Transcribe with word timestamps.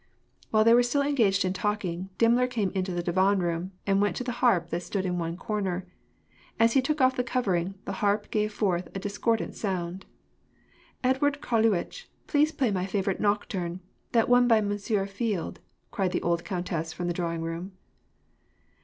While 0.49 0.63
they 0.63 0.73
were 0.73 0.81
still 0.81 1.03
engaged 1.03 1.45
in 1.45 1.53
talking, 1.53 2.09
Dimmler 2.17 2.47
came 2.47 2.71
into 2.71 2.91
the 2.91 3.03
divan 3.03 3.37
room, 3.37 3.71
and 3.85 4.01
went 4.01 4.15
to 4.15 4.23
the 4.23 4.31
harp 4.41 4.71
that 4.71 4.79
stood 4.81 5.05
in 5.05 5.19
one 5.19 5.37
comer. 5.37 5.85
As 6.59 6.73
he 6.73 6.81
took 6.81 6.99
off 7.01 7.15
the 7.15 7.23
covering, 7.23 7.75
the 7.85 7.91
harp 8.01 8.31
gave 8.31 8.51
forth 8.51 8.87
a 8.95 8.99
discordant 8.99 9.53
sound. 9.53 10.07
"Eduard 11.03 11.39
Karluitch, 11.39 12.07
please 12.25 12.51
play 12.51 12.71
my 12.71 12.87
favorite 12.87 13.19
nocturne— 13.21 13.79
that 14.13 14.27
one 14.27 14.47
by 14.47 14.59
Monsieur 14.59 15.05
Field,"* 15.05 15.59
cried 15.91 16.13
the 16.13 16.21
old 16.23 16.43
countess 16.43 16.91
from 16.91 17.05
the 17.05 17.13
drawing 17.13 17.43
room. 17.43 17.73